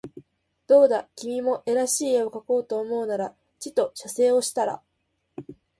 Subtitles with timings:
[0.65, 4.81] どうだ君も画らしい画をかこうと思うならちと写生をしたら